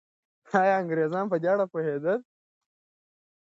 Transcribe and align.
آیا 0.61 0.73
انګریزان 0.81 1.25
په 1.31 1.37
دې 1.43 1.49
اړه 1.53 1.65
پوهېدل؟ 1.71 2.19